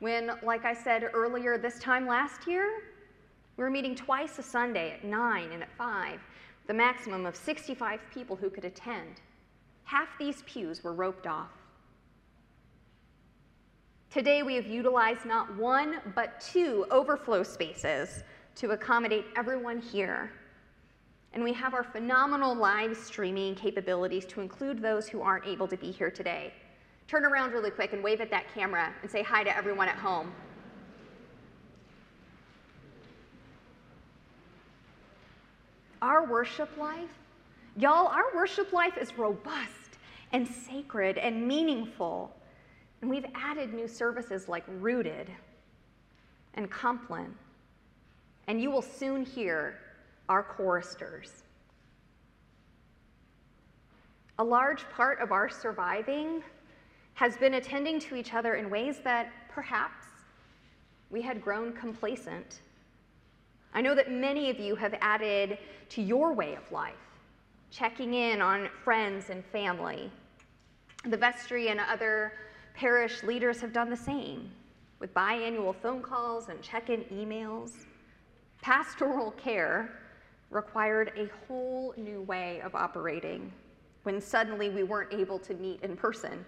When, 0.00 0.32
like 0.42 0.66
I 0.66 0.74
said 0.74 1.08
earlier, 1.14 1.56
this 1.56 1.78
time 1.78 2.06
last 2.06 2.46
year, 2.46 2.82
we 3.56 3.64
were 3.64 3.70
meeting 3.70 3.94
twice 3.94 4.38
a 4.38 4.42
Sunday 4.42 4.92
at 4.92 5.04
9 5.04 5.52
and 5.52 5.62
at 5.62 5.72
5, 5.78 6.20
the 6.66 6.74
maximum 6.74 7.24
of 7.24 7.34
65 7.34 8.00
people 8.12 8.36
who 8.36 8.50
could 8.50 8.66
attend. 8.66 9.22
Half 9.84 10.08
these 10.18 10.42
pews 10.42 10.84
were 10.84 10.92
roped 10.92 11.26
off. 11.26 11.52
Today, 14.10 14.42
we 14.42 14.54
have 14.54 14.66
utilized 14.66 15.24
not 15.26 15.54
one, 15.56 16.00
but 16.14 16.40
two 16.40 16.86
overflow 16.90 17.42
spaces 17.42 18.22
to 18.54 18.70
accommodate 18.70 19.26
everyone 19.36 19.80
here. 19.80 20.32
And 21.34 21.44
we 21.44 21.52
have 21.52 21.74
our 21.74 21.84
phenomenal 21.84 22.54
live 22.54 22.96
streaming 22.96 23.54
capabilities 23.54 24.24
to 24.26 24.40
include 24.40 24.80
those 24.80 25.06
who 25.06 25.20
aren't 25.20 25.46
able 25.46 25.68
to 25.68 25.76
be 25.76 25.90
here 25.90 26.10
today. 26.10 26.54
Turn 27.08 27.24
around 27.24 27.52
really 27.52 27.70
quick 27.70 27.92
and 27.92 28.02
wave 28.02 28.20
at 28.20 28.30
that 28.30 28.46
camera 28.54 28.92
and 29.02 29.10
say 29.10 29.22
hi 29.22 29.44
to 29.44 29.54
everyone 29.54 29.88
at 29.88 29.96
home. 29.96 30.32
Our 36.00 36.26
worship 36.26 36.76
life, 36.78 37.10
y'all, 37.76 38.06
our 38.06 38.34
worship 38.34 38.72
life 38.72 38.96
is 38.96 39.18
robust 39.18 39.98
and 40.32 40.46
sacred 40.46 41.18
and 41.18 41.46
meaningful. 41.46 42.34
And 43.00 43.10
we've 43.10 43.26
added 43.34 43.74
new 43.74 43.88
services 43.88 44.48
like 44.48 44.64
Rooted 44.80 45.30
and 46.54 46.70
Compline. 46.70 47.34
And 48.46 48.60
you 48.60 48.70
will 48.70 48.82
soon 48.82 49.24
hear 49.24 49.78
our 50.28 50.42
choristers. 50.42 51.42
A 54.38 54.44
large 54.44 54.88
part 54.90 55.20
of 55.20 55.32
our 55.32 55.48
surviving 55.48 56.42
has 57.14 57.36
been 57.36 57.54
attending 57.54 57.98
to 58.00 58.14
each 58.14 58.34
other 58.34 58.54
in 58.56 58.68
ways 58.68 58.98
that 59.04 59.32
perhaps 59.48 60.04
we 61.10 61.22
had 61.22 61.42
grown 61.42 61.72
complacent. 61.72 62.60
I 63.72 63.80
know 63.80 63.94
that 63.94 64.10
many 64.10 64.50
of 64.50 64.58
you 64.58 64.76
have 64.76 64.94
added 65.00 65.58
to 65.90 66.02
your 66.02 66.34
way 66.34 66.54
of 66.54 66.70
life, 66.70 66.94
checking 67.70 68.14
in 68.14 68.42
on 68.42 68.68
friends 68.84 69.30
and 69.30 69.44
family. 69.46 70.10
The 71.04 71.16
vestry 71.16 71.68
and 71.68 71.80
other 71.80 72.32
parish 72.76 73.22
leaders 73.22 73.60
have 73.62 73.72
done 73.72 73.88
the 73.88 73.96
same 73.96 74.50
with 75.00 75.12
biannual 75.14 75.74
phone 75.74 76.02
calls 76.02 76.50
and 76.50 76.60
check 76.60 76.90
in 76.90 77.00
emails. 77.04 77.72
Pastoral 78.60 79.30
care 79.32 79.98
required 80.50 81.12
a 81.16 81.28
whole 81.46 81.94
new 81.96 82.20
way 82.22 82.60
of 82.60 82.74
operating 82.74 83.50
when 84.02 84.20
suddenly 84.20 84.68
we 84.68 84.82
weren't 84.82 85.12
able 85.12 85.38
to 85.38 85.54
meet 85.54 85.80
in 85.82 85.96
person. 85.96 86.44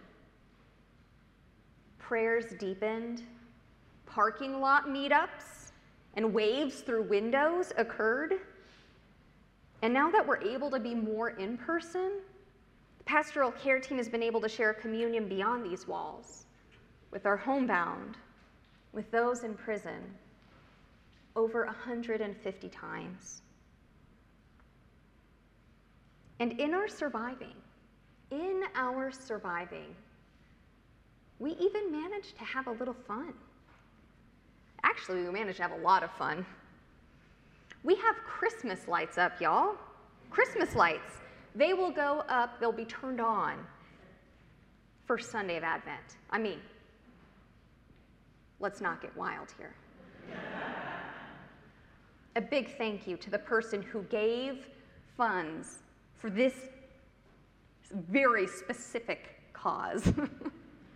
Prayers 1.99 2.53
deepened, 2.59 3.23
parking 4.07 4.61
lot 4.61 4.87
meetups 4.87 5.73
and 6.15 6.33
waves 6.33 6.81
through 6.81 7.03
windows 7.05 7.73
occurred. 7.77 8.35
And 9.81 9.95
now 9.95 10.11
that 10.11 10.27
we're 10.27 10.43
able 10.43 10.71
to 10.71 10.79
be 10.79 10.95
more 10.95 11.31
in 11.31 11.57
person, 11.57 12.21
pastoral 13.09 13.51
care 13.53 13.81
team 13.81 13.97
has 13.97 14.07
been 14.07 14.23
able 14.23 14.39
to 14.39 14.49
share 14.51 14.75
communion 14.75 15.27
beyond 15.27 15.65
these 15.65 15.89
walls 15.89 16.45
with 17.11 17.25
our 17.25 17.39
homebound, 17.39 18.19
with 18.93 19.11
those 19.11 19.45
in 19.45 19.55
prison, 19.55 20.03
over 21.35 21.65
150 21.65 22.69
times. 22.69 23.41
And 26.39 26.61
in 26.61 26.75
our 26.75 26.87
surviving, 26.87 27.55
in 28.31 28.63
our 28.75 29.11
surviving, 29.11 29.97
we 31.39 31.53
even 31.53 31.91
managed 31.91 32.37
to 32.37 32.45
have 32.45 32.67
a 32.67 32.73
little 32.73 32.97
fun. 33.07 33.33
Actually, 34.83 35.23
we 35.23 35.31
managed 35.31 35.57
to 35.57 35.63
have 35.63 35.73
a 35.73 35.83
lot 35.83 36.03
of 36.03 36.11
fun. 36.13 36.45
We 37.85 37.95
have 37.95 38.17
Christmas 38.27 38.87
lights 38.87 39.17
up, 39.17 39.41
y'all. 39.41 39.77
Christmas 40.29 40.75
lights. 40.75 41.15
They 41.59 41.75
will 41.75 41.91
go 41.91 42.23
up, 42.29 42.61
they'll 42.61 42.71
be 42.71 42.85
turned 42.85 43.21
on 43.21 43.67
first 45.07 45.33
Sunday 45.33 45.57
of 45.57 45.65
Advent. 45.65 46.17
I 46.31 46.39
mean, 46.39 46.61
let's 48.61 48.81
not 48.81 49.03
get 49.03 49.15
wild 49.17 49.53
here. 49.59 49.75
a 52.37 52.41
big 52.41 52.79
thank 52.79 53.09
you 53.09 53.17
to 53.17 53.29
the 53.29 53.41
person 53.41 53.83
who 53.83 54.03
gave 54.03 54.69
funds 55.17 55.81
for 56.15 56.31
this 56.31 56.55
very 57.93 58.47
specific 58.47 59.41
cause. 59.53 60.13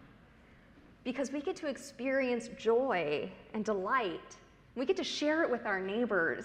because 1.04 1.32
we 1.32 1.40
get 1.40 1.56
to 1.56 1.66
experience 1.66 2.50
joy 2.56 3.28
and 3.52 3.64
delight. 3.64 4.36
We 4.76 4.86
get 4.86 4.96
to 4.98 5.04
share 5.04 5.42
it 5.42 5.50
with 5.50 5.66
our 5.66 5.80
neighbors 5.80 6.44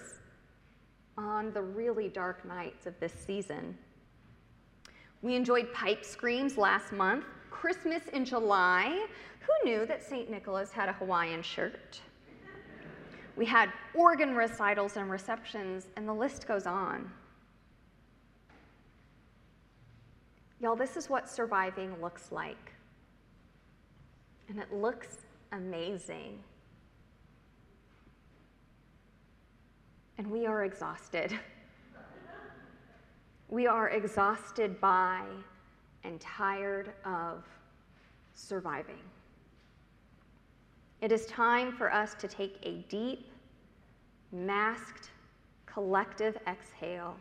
on 1.16 1.52
the 1.52 1.62
really 1.62 2.08
dark 2.08 2.44
nights 2.44 2.86
of 2.86 2.98
this 2.98 3.12
season. 3.12 3.78
We 5.22 5.34
enjoyed 5.34 5.72
pipe 5.72 6.04
screams 6.04 6.56
last 6.56 6.92
month, 6.92 7.24
Christmas 7.50 8.04
in 8.12 8.24
July. 8.24 9.06
Who 9.40 9.70
knew 9.70 9.86
that 9.86 10.02
St. 10.02 10.30
Nicholas 10.30 10.70
had 10.70 10.88
a 10.88 10.92
Hawaiian 10.92 11.42
shirt? 11.42 12.00
We 13.36 13.44
had 13.46 13.72
organ 13.94 14.34
recitals 14.34 14.96
and 14.96 15.10
receptions, 15.10 15.88
and 15.96 16.08
the 16.08 16.12
list 16.12 16.46
goes 16.46 16.66
on. 16.66 17.10
Y'all, 20.60 20.76
this 20.76 20.96
is 20.96 21.08
what 21.08 21.28
surviving 21.28 21.94
looks 22.00 22.32
like. 22.32 22.72
And 24.48 24.58
it 24.58 24.72
looks 24.72 25.18
amazing. 25.52 26.38
And 30.16 30.26
we 30.28 30.46
are 30.46 30.64
exhausted. 30.64 31.38
we 33.48 33.66
are 33.66 33.88
exhausted 33.88 34.78
by 34.80 35.22
and 36.04 36.20
tired 36.20 36.92
of 37.04 37.44
surviving. 38.34 39.00
It 41.00 41.12
is 41.12 41.26
time 41.26 41.72
for 41.72 41.92
us 41.92 42.14
to 42.14 42.28
take 42.28 42.58
a 42.62 42.84
deep, 42.88 43.30
masked, 44.32 45.10
collective 45.64 46.36
exhale. 46.46 47.16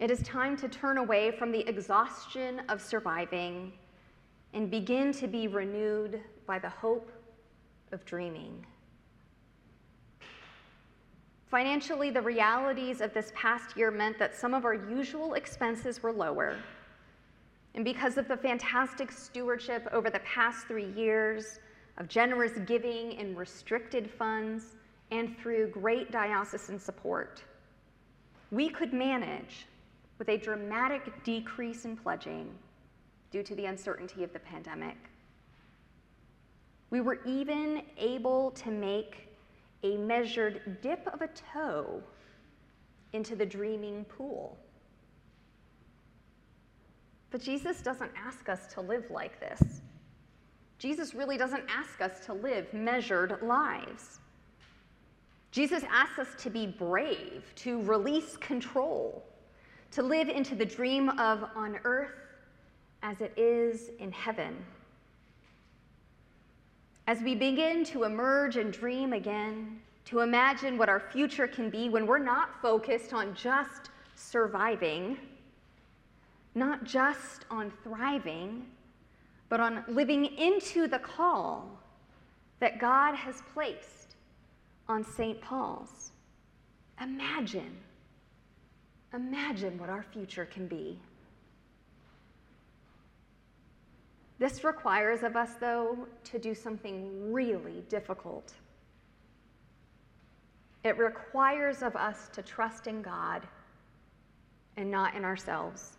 It 0.00 0.10
is 0.10 0.22
time 0.22 0.56
to 0.58 0.68
turn 0.68 0.98
away 0.98 1.30
from 1.30 1.52
the 1.52 1.66
exhaustion 1.68 2.62
of 2.68 2.82
surviving 2.82 3.72
and 4.52 4.70
begin 4.70 5.12
to 5.12 5.28
be 5.28 5.46
renewed 5.46 6.20
by 6.46 6.58
the 6.58 6.68
hope 6.68 7.10
of 7.94 8.04
dreaming. 8.04 8.66
Financially, 11.46 12.10
the 12.10 12.20
realities 12.20 13.00
of 13.00 13.14
this 13.14 13.32
past 13.34 13.76
year 13.76 13.90
meant 13.90 14.18
that 14.18 14.36
some 14.36 14.52
of 14.52 14.64
our 14.64 14.74
usual 14.74 15.34
expenses 15.34 16.02
were 16.02 16.12
lower. 16.12 16.56
And 17.74 17.84
because 17.84 18.18
of 18.18 18.28
the 18.28 18.36
fantastic 18.36 19.10
stewardship 19.10 19.88
over 19.92 20.10
the 20.10 20.18
past 20.20 20.66
three 20.66 20.92
years 20.92 21.60
of 21.96 22.08
generous 22.08 22.58
giving 22.66 23.12
in 23.12 23.36
restricted 23.36 24.10
funds 24.10 24.74
and 25.12 25.38
through 25.38 25.68
great 25.68 26.10
diocesan 26.10 26.78
support, 26.78 27.42
we 28.50 28.68
could 28.68 28.92
manage 28.92 29.66
with 30.18 30.28
a 30.28 30.36
dramatic 30.36 31.22
decrease 31.22 31.84
in 31.84 31.96
pledging 31.96 32.50
due 33.30 33.42
to 33.42 33.54
the 33.54 33.66
uncertainty 33.66 34.24
of 34.24 34.32
the 34.32 34.38
pandemic. 34.40 34.96
We 36.94 37.00
were 37.00 37.18
even 37.26 37.82
able 37.98 38.52
to 38.52 38.70
make 38.70 39.26
a 39.82 39.96
measured 39.96 40.78
dip 40.80 41.04
of 41.12 41.22
a 41.22 41.28
toe 41.52 42.00
into 43.12 43.34
the 43.34 43.44
dreaming 43.44 44.04
pool. 44.04 44.56
But 47.32 47.40
Jesus 47.40 47.82
doesn't 47.82 48.12
ask 48.16 48.48
us 48.48 48.72
to 48.74 48.80
live 48.80 49.10
like 49.10 49.40
this. 49.40 49.80
Jesus 50.78 51.16
really 51.16 51.36
doesn't 51.36 51.64
ask 51.68 52.00
us 52.00 52.24
to 52.26 52.32
live 52.32 52.72
measured 52.72 53.42
lives. 53.42 54.20
Jesus 55.50 55.82
asks 55.90 56.20
us 56.20 56.28
to 56.44 56.48
be 56.48 56.64
brave, 56.64 57.42
to 57.56 57.82
release 57.82 58.36
control, 58.36 59.24
to 59.90 60.00
live 60.00 60.28
into 60.28 60.54
the 60.54 60.64
dream 60.64 61.08
of 61.18 61.42
on 61.56 61.76
earth 61.82 62.14
as 63.02 63.20
it 63.20 63.32
is 63.36 63.90
in 63.98 64.12
heaven. 64.12 64.64
As 67.06 67.20
we 67.20 67.34
begin 67.34 67.84
to 67.86 68.04
emerge 68.04 68.56
and 68.56 68.72
dream 68.72 69.12
again, 69.12 69.80
to 70.06 70.20
imagine 70.20 70.78
what 70.78 70.88
our 70.88 71.00
future 71.00 71.46
can 71.46 71.68
be 71.68 71.88
when 71.88 72.06
we're 72.06 72.18
not 72.18 72.60
focused 72.62 73.12
on 73.12 73.34
just 73.34 73.90
surviving, 74.14 75.18
not 76.54 76.84
just 76.84 77.44
on 77.50 77.72
thriving, 77.82 78.66
but 79.48 79.60
on 79.60 79.84
living 79.88 80.24
into 80.24 80.86
the 80.86 80.98
call 80.98 81.68
that 82.60 82.78
God 82.78 83.14
has 83.14 83.42
placed 83.52 84.16
on 84.88 85.04
St. 85.04 85.40
Paul's. 85.40 86.12
Imagine, 87.02 87.76
imagine 89.12 89.78
what 89.78 89.90
our 89.90 90.04
future 90.12 90.46
can 90.46 90.66
be. 90.66 90.98
This 94.38 94.64
requires 94.64 95.22
of 95.22 95.36
us, 95.36 95.54
though, 95.60 96.06
to 96.24 96.38
do 96.38 96.54
something 96.54 97.32
really 97.32 97.84
difficult. 97.88 98.52
It 100.82 100.98
requires 100.98 101.82
of 101.82 101.96
us 101.96 102.28
to 102.34 102.42
trust 102.42 102.86
in 102.86 103.00
God 103.00 103.46
and 104.76 104.90
not 104.90 105.14
in 105.14 105.24
ourselves. 105.24 105.96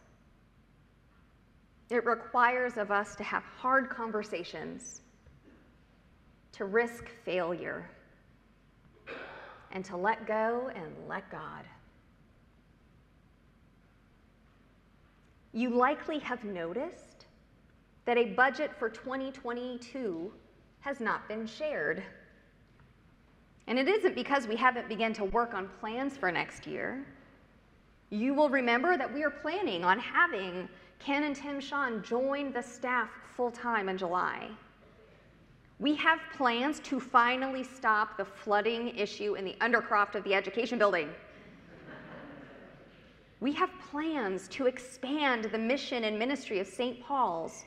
It 1.90 2.06
requires 2.06 2.78
of 2.78 2.92
us 2.92 3.16
to 3.16 3.24
have 3.24 3.44
hard 3.44 3.90
conversations, 3.90 5.02
to 6.54 6.66
risk 6.66 7.10
failure, 7.24 7.90
and 9.72 9.84
to 9.86 9.96
let 9.96 10.26
go 10.26 10.72
and 10.76 10.92
let 11.08 11.30
God. 11.32 11.64
You 15.54 15.70
likely 15.70 16.20
have 16.20 16.44
noticed 16.44 17.25
that 18.06 18.18
a 18.18 18.26
budget 18.26 18.72
for 18.78 18.90
2022 18.90 20.32
has 20.80 21.00
not 21.00 21.28
been 21.28 21.48
shared. 21.48 22.04
And 23.68 23.80
it 23.80 23.88
isn't 23.88 24.14
because 24.14 24.48
we 24.48 24.56
haven't 24.56 24.88
begun 24.88 25.14
to 25.14 25.26
work 25.26 25.56
on 25.56 25.68
plans 25.80 26.16
for 26.16 26.32
next 26.32 26.68
year. 26.68 27.06
You 28.12 28.36
will 28.36 28.50
remember 28.50 28.96
that 28.96 29.12
we 29.12 29.24
are 29.24 29.32
planning 29.32 29.84
on 29.84 29.98
having 29.98 30.70
Ken 31.00 31.24
and 31.24 31.36
Tim 31.36 31.60
Sean 31.60 32.04
join 32.04 32.52
the 32.54 32.62
staff 32.62 33.10
full 33.36 33.50
time 33.50 33.90
in 33.90 33.98
July. 33.98 34.50
We 35.80 35.96
have 35.96 36.20
plans 36.38 36.80
to 36.82 37.00
finally 37.00 37.64
stop 37.64 38.18
the 38.18 38.24
flooding 38.24 38.96
issue 38.96 39.36
in 39.36 39.44
the 39.44 39.56
undercroft 39.60 40.16
of 40.16 40.24
the 40.24 40.34
education 40.34 40.78
building. 40.78 41.10
we 43.42 43.52
have 43.54 43.70
plans 43.92 44.48
to 44.50 44.68
expand 44.68 45.46
the 45.46 45.58
mission 45.58 46.06
and 46.06 46.18
ministry 46.18 46.60
of 46.60 46.68
St. 46.68 47.02
Paul's 47.04 47.66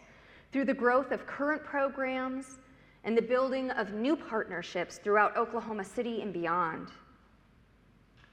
through 0.52 0.64
the 0.64 0.74
growth 0.74 1.12
of 1.12 1.26
current 1.26 1.62
programs 1.64 2.58
and 3.04 3.16
the 3.16 3.22
building 3.22 3.70
of 3.72 3.92
new 3.92 4.16
partnerships 4.16 4.98
throughout 4.98 5.36
Oklahoma 5.36 5.84
City 5.84 6.22
and 6.22 6.32
beyond. 6.32 6.88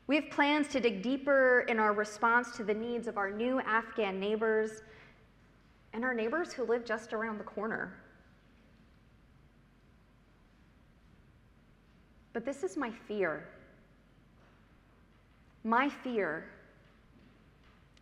We 0.08 0.15
have 0.15 0.30
plans 0.30 0.67
to 0.69 0.80
dig 0.80 1.01
deeper 1.01 1.65
in 1.67 1.80
our 1.80 1.93
response 1.93 2.56
to 2.58 2.63
the 2.63 2.73
needs 2.73 3.08
of 3.08 3.17
our 3.17 3.32
new 3.32 3.60
Afghan 3.62 4.19
neighbors 4.19 4.84
and 5.93 6.04
our 6.04 6.13
neighbors 6.13 6.54
who 6.54 6.63
live 6.65 6.86
just 6.86 7.13
around 7.13 7.39
the 7.39 7.43
corner. 7.43 7.97
But 12.34 12.45
this 12.45 12.63
is 12.63 12.75
my 12.75 12.91
fear. 13.08 13.47
My 15.63 15.89
fear 15.89 16.45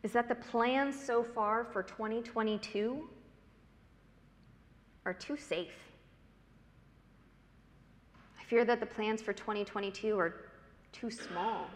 is 0.02 0.12
that 0.12 0.28
the 0.28 0.36
plans 0.36 1.00
so 1.00 1.24
far 1.24 1.64
for 1.64 1.84
2022 1.84 3.08
are 5.06 5.14
too 5.14 5.38
safe. 5.38 5.74
I 8.40 8.44
fear 8.46 8.66
that 8.66 8.80
the 8.80 8.86
plans 8.86 9.22
for 9.22 9.34
2022 9.34 10.18
are 10.18 10.36
too 10.92 11.10
small. 11.10 11.70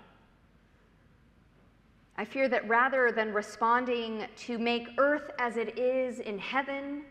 I 2.17 2.25
fear 2.25 2.49
that 2.49 2.67
rather 2.67 3.11
than 3.11 3.33
responding 3.33 4.25
to 4.37 4.57
make 4.57 4.87
earth 4.97 5.29
as 5.37 5.57
it 5.57 5.77
is 5.77 6.19
in 6.19 6.39
heaven, 6.39 7.03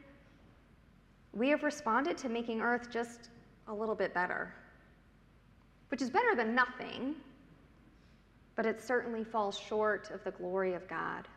we 1.32 1.48
have 1.50 1.62
responded 1.62 2.16
to 2.18 2.28
making 2.28 2.60
earth 2.60 2.90
just 2.90 3.30
a 3.68 3.74
little 3.74 3.94
bit 3.94 4.12
better, 4.14 4.52
which 5.90 6.02
is 6.02 6.10
better 6.10 6.34
than 6.34 6.54
nothing, 6.54 7.14
but 8.56 8.66
it 8.66 8.82
certainly 8.82 9.22
falls 9.22 9.58
short 9.58 10.10
of 10.10 10.24
the 10.24 10.30
glory 10.32 10.74
of 10.74 10.88
God. 10.88 11.28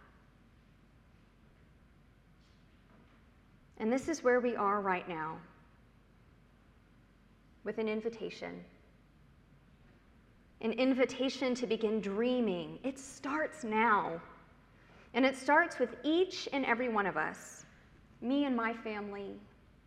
And 3.80 3.92
this 3.92 4.10
is 4.10 4.24
where 4.24 4.40
we 4.40 4.56
are 4.56 4.82
right 4.82 5.08
now 5.08 5.38
with 7.64 7.78
an 7.78 7.88
invitation. 7.88 8.64
An 10.62 10.74
invitation 10.74 11.56
to 11.56 11.66
begin 11.66 12.02
dreaming. 12.02 12.80
It 12.84 13.00
starts 13.00 13.64
now. 13.64 14.22
And 15.14 15.26
it 15.26 15.38
starts 15.38 15.80
with 15.80 15.96
each 16.04 16.50
and 16.52 16.66
every 16.66 16.90
one 16.90 17.06
of 17.06 17.18
us 17.18 17.66
me 18.22 18.44
and 18.44 18.54
my 18.54 18.74
family, 18.74 19.32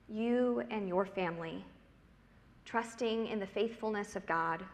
you 0.09 0.63
and 0.71 0.89
your 0.89 1.05
family, 1.05 1.63
trusting 2.65 3.27
in 3.27 3.39
the 3.39 3.47
faithfulness 3.47 4.17
of 4.17 4.25
God. 4.25 4.65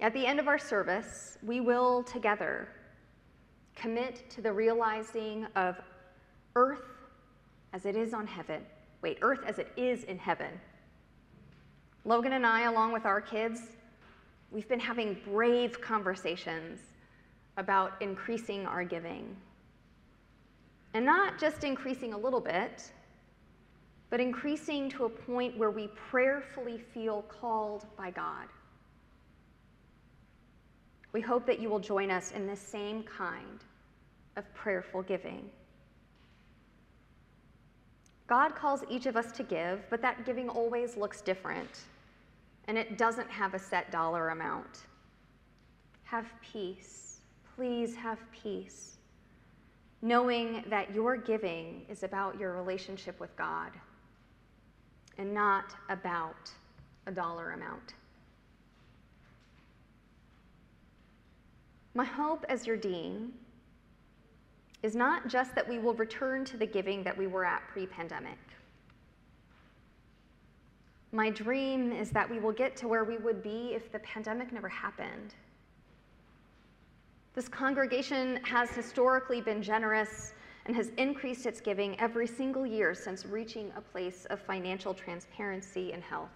At 0.00 0.12
the 0.12 0.26
end 0.26 0.40
of 0.40 0.48
our 0.48 0.58
service, 0.58 1.38
we 1.42 1.60
will 1.60 2.02
together 2.02 2.68
commit 3.76 4.28
to 4.30 4.40
the 4.40 4.52
realizing 4.52 5.46
of 5.54 5.76
earth 6.56 6.97
as 7.72 7.86
it 7.86 7.96
is 7.96 8.14
on 8.14 8.26
heaven. 8.26 8.62
Wait, 9.02 9.18
earth 9.22 9.40
as 9.46 9.58
it 9.58 9.72
is 9.76 10.04
in 10.04 10.18
heaven. 10.18 10.50
Logan 12.04 12.32
and 12.32 12.46
I, 12.46 12.62
along 12.62 12.92
with 12.92 13.04
our 13.04 13.20
kids, 13.20 13.60
we've 14.50 14.68
been 14.68 14.80
having 14.80 15.18
brave 15.24 15.80
conversations 15.80 16.80
about 17.56 17.92
increasing 18.00 18.66
our 18.66 18.84
giving. 18.84 19.36
And 20.94 21.04
not 21.04 21.38
just 21.38 21.64
increasing 21.64 22.14
a 22.14 22.18
little 22.18 22.40
bit, 22.40 22.90
but 24.10 24.20
increasing 24.20 24.88
to 24.90 25.04
a 25.04 25.08
point 25.08 25.56
where 25.58 25.70
we 25.70 25.88
prayerfully 25.88 26.78
feel 26.78 27.22
called 27.22 27.84
by 27.96 28.10
God. 28.10 28.46
We 31.12 31.20
hope 31.20 31.46
that 31.46 31.60
you 31.60 31.68
will 31.68 31.78
join 31.78 32.10
us 32.10 32.32
in 32.32 32.46
this 32.46 32.60
same 32.60 33.02
kind 33.02 33.60
of 34.36 34.52
prayerful 34.54 35.02
giving. 35.02 35.50
God 38.28 38.54
calls 38.54 38.84
each 38.90 39.06
of 39.06 39.16
us 39.16 39.32
to 39.32 39.42
give, 39.42 39.80
but 39.88 40.02
that 40.02 40.26
giving 40.26 40.50
always 40.50 40.96
looks 40.96 41.22
different, 41.22 41.80
and 42.66 42.76
it 42.76 42.98
doesn't 42.98 43.30
have 43.30 43.54
a 43.54 43.58
set 43.58 43.90
dollar 43.90 44.28
amount. 44.28 44.84
Have 46.04 46.26
peace. 46.42 47.20
Please 47.56 47.96
have 47.96 48.18
peace, 48.30 48.98
knowing 50.02 50.62
that 50.68 50.94
your 50.94 51.16
giving 51.16 51.84
is 51.88 52.02
about 52.02 52.38
your 52.38 52.52
relationship 52.52 53.18
with 53.18 53.34
God 53.34 53.72
and 55.16 55.34
not 55.34 55.74
about 55.88 56.50
a 57.06 57.10
dollar 57.10 57.52
amount. 57.52 57.94
My 61.94 62.04
hope 62.04 62.44
as 62.48 62.66
your 62.66 62.76
dean 62.76 63.32
is 64.82 64.94
not 64.94 65.28
just 65.28 65.54
that 65.54 65.68
we 65.68 65.78
will 65.78 65.94
return 65.94 66.44
to 66.44 66.56
the 66.56 66.66
giving 66.66 67.02
that 67.02 67.16
we 67.16 67.26
were 67.26 67.44
at 67.44 67.62
pre 67.68 67.86
pandemic. 67.86 68.38
My 71.10 71.30
dream 71.30 71.90
is 71.90 72.10
that 72.10 72.28
we 72.28 72.38
will 72.38 72.52
get 72.52 72.76
to 72.76 72.88
where 72.88 73.04
we 73.04 73.16
would 73.16 73.42
be 73.42 73.72
if 73.74 73.90
the 73.90 73.98
pandemic 74.00 74.52
never 74.52 74.68
happened. 74.68 75.34
This 77.34 77.48
congregation 77.48 78.40
has 78.44 78.70
historically 78.70 79.40
been 79.40 79.62
generous 79.62 80.34
and 80.66 80.76
has 80.76 80.90
increased 80.98 81.46
its 81.46 81.60
giving 81.60 81.98
every 81.98 82.26
single 82.26 82.66
year 82.66 82.94
since 82.94 83.24
reaching 83.24 83.72
a 83.74 83.80
place 83.80 84.26
of 84.26 84.38
financial 84.40 84.92
transparency 84.92 85.92
and 85.92 86.02
health. 86.02 86.28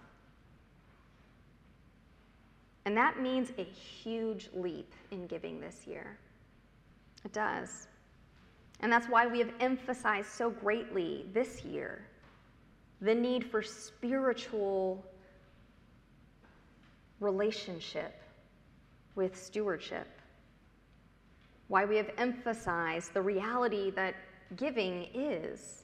And 2.85 2.97
that 2.97 3.21
means 3.21 3.51
a 3.57 3.63
huge 3.63 4.49
leap 4.53 4.91
in 5.11 5.27
giving 5.27 5.61
this 5.61 5.85
year. 5.85 6.17
It 7.23 7.31
does. 7.31 7.87
And 8.79 8.91
that's 8.91 9.07
why 9.07 9.27
we 9.27 9.39
have 9.39 9.51
emphasized 9.59 10.29
so 10.29 10.49
greatly 10.49 11.25
this 11.33 11.63
year 11.63 12.01
the 13.01 13.13
need 13.13 13.43
for 13.43 13.61
spiritual 13.61 15.05
relationship 17.19 18.21
with 19.15 19.35
stewardship. 19.41 20.07
Why 21.67 21.85
we 21.85 21.97
have 21.97 22.09
emphasized 22.17 23.13
the 23.13 23.21
reality 23.21 23.91
that 23.91 24.15
giving 24.55 25.07
is 25.13 25.83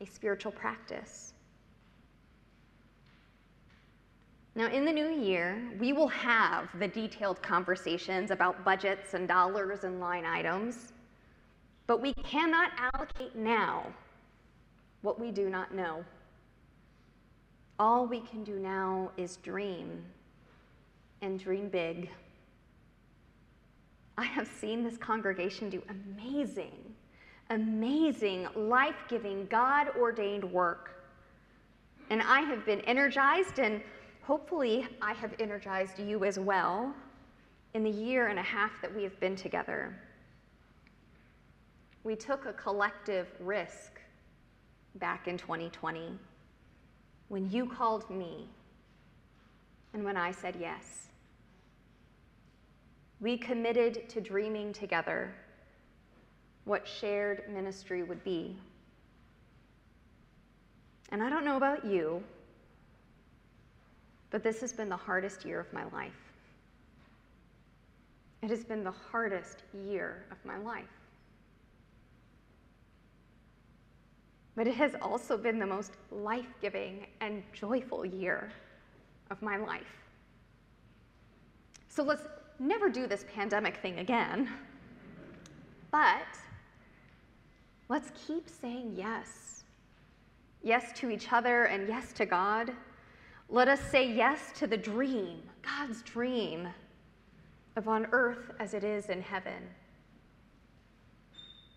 a 0.00 0.06
spiritual 0.06 0.52
practice. 0.52 1.34
Now, 4.54 4.66
in 4.66 4.84
the 4.84 4.92
new 4.92 5.10
year, 5.10 5.70
we 5.78 5.92
will 5.92 6.08
have 6.08 6.68
the 6.78 6.88
detailed 6.88 7.40
conversations 7.40 8.30
about 8.30 8.64
budgets 8.64 9.14
and 9.14 9.28
dollars 9.28 9.84
and 9.84 10.00
line 10.00 10.24
items, 10.24 10.92
but 11.90 12.00
we 12.00 12.12
cannot 12.14 12.70
allocate 12.94 13.34
now 13.34 13.84
what 15.02 15.18
we 15.18 15.32
do 15.32 15.50
not 15.50 15.74
know. 15.74 16.04
All 17.80 18.06
we 18.06 18.20
can 18.20 18.44
do 18.44 18.60
now 18.60 19.10
is 19.16 19.38
dream 19.38 20.04
and 21.20 21.36
dream 21.36 21.68
big. 21.68 22.08
I 24.16 24.22
have 24.22 24.46
seen 24.46 24.84
this 24.84 24.96
congregation 24.98 25.68
do 25.68 25.82
amazing, 25.88 26.94
amazing, 27.48 28.46
life 28.54 29.02
giving, 29.08 29.46
God 29.46 29.88
ordained 29.98 30.44
work. 30.44 31.02
And 32.08 32.22
I 32.22 32.42
have 32.42 32.64
been 32.64 32.82
energized 32.82 33.58
and 33.58 33.82
Hopefully, 34.22 34.86
I 35.02 35.12
have 35.14 35.34
energized 35.40 35.98
you 35.98 36.24
as 36.24 36.38
well 36.38 36.94
in 37.74 37.82
the 37.82 37.90
year 37.90 38.28
and 38.28 38.38
a 38.38 38.42
half 38.42 38.70
that 38.80 38.94
we 38.94 39.02
have 39.02 39.18
been 39.18 39.34
together. 39.34 39.98
We 42.02 42.16
took 42.16 42.46
a 42.46 42.52
collective 42.52 43.28
risk 43.40 44.00
back 44.96 45.28
in 45.28 45.36
2020 45.36 46.18
when 47.28 47.50
you 47.50 47.66
called 47.66 48.08
me 48.10 48.48
and 49.92 50.04
when 50.04 50.16
I 50.16 50.32
said 50.32 50.56
yes. 50.58 51.08
We 53.20 53.36
committed 53.36 54.08
to 54.08 54.20
dreaming 54.20 54.72
together 54.72 55.32
what 56.64 56.86
shared 56.88 57.44
ministry 57.52 58.02
would 58.02 58.22
be. 58.24 58.56
And 61.10 61.22
I 61.22 61.28
don't 61.28 61.44
know 61.44 61.56
about 61.56 61.84
you, 61.84 62.22
but 64.30 64.42
this 64.42 64.60
has 64.60 64.72
been 64.72 64.88
the 64.88 64.96
hardest 64.96 65.44
year 65.44 65.60
of 65.60 65.72
my 65.72 65.84
life. 65.92 66.12
It 68.42 68.48
has 68.50 68.64
been 68.64 68.84
the 68.84 68.94
hardest 69.10 69.64
year 69.86 70.24
of 70.30 70.38
my 70.44 70.56
life. 70.56 70.99
But 74.56 74.66
it 74.66 74.74
has 74.74 74.94
also 75.00 75.36
been 75.36 75.58
the 75.58 75.66
most 75.66 75.92
life 76.10 76.54
giving 76.60 77.06
and 77.20 77.42
joyful 77.52 78.04
year 78.04 78.50
of 79.30 79.40
my 79.42 79.56
life. 79.56 80.00
So 81.88 82.02
let's 82.02 82.24
never 82.58 82.88
do 82.88 83.06
this 83.06 83.24
pandemic 83.34 83.76
thing 83.78 83.98
again. 83.98 84.48
But 85.90 86.38
let's 87.88 88.10
keep 88.26 88.48
saying 88.48 88.94
yes. 88.96 89.64
Yes 90.62 90.92
to 90.96 91.10
each 91.10 91.32
other 91.32 91.64
and 91.64 91.88
yes 91.88 92.12
to 92.14 92.26
God. 92.26 92.72
Let 93.48 93.66
us 93.66 93.80
say 93.80 94.12
yes 94.12 94.52
to 94.58 94.66
the 94.66 94.76
dream, 94.76 95.42
God's 95.62 96.02
dream 96.02 96.68
of 97.76 97.88
on 97.88 98.06
earth 98.12 98.52
as 98.60 98.74
it 98.74 98.84
is 98.84 99.06
in 99.06 99.22
heaven. 99.22 99.68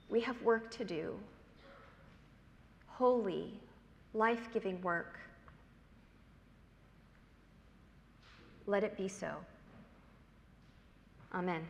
We 0.09 0.21
have 0.21 0.39
work 0.41 0.69
to 0.71 0.86
do 0.86 1.17
holy, 3.04 3.52
life 4.13 4.48
giving 4.54 4.82
work. 4.82 5.20
Let 8.66 8.86
it 8.86 8.96
be 8.96 9.10
so. 9.10 9.36
Amen. 11.34 11.68